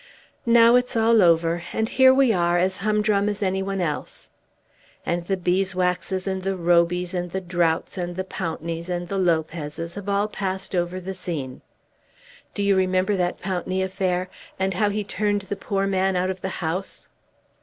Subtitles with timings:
[0.47, 4.29] Now it's all over, and here we are as humdrum as any one else.
[5.05, 9.93] And the Beeswaxes, and the Robys, and the Droughts, and the Pountneys, and the Lopezes,
[9.93, 11.61] have all passed over the scene!
[12.55, 14.27] Do you remember that Pountney affair,
[14.57, 17.07] and how he turned the poor man out of the house?"